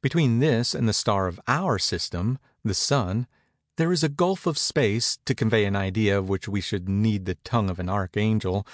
Between 0.00 0.38
this 0.38 0.76
and 0.76 0.88
the 0.88 0.92
star 0.92 1.26
of 1.26 1.40
our 1.48 1.76
system, 1.76 2.38
(the 2.64 2.72
Sun,) 2.72 3.26
there 3.78 3.90
is 3.90 4.04
a 4.04 4.08
gulf 4.08 4.46
of 4.46 4.56
space, 4.56 5.18
to 5.24 5.34
convey 5.34 5.66
any 5.66 5.74
idea 5.76 6.16
of 6.16 6.28
which 6.28 6.46
we 6.46 6.60
should 6.60 6.88
need 6.88 7.24
the 7.24 7.34
tongue 7.42 7.68
of 7.68 7.80
an 7.80 7.88
archangel. 7.88 8.64